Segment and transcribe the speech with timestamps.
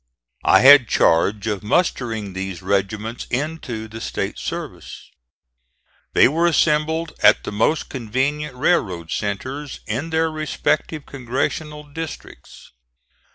[0.45, 5.11] I had charge of mustering these regiments into the State service.
[6.13, 12.71] They were assembled at the most convenient railroad centres in their respective congressional districts.